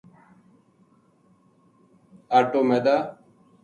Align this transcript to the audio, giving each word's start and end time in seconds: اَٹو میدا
اَٹو 2.37 2.59
میدا 2.69 2.95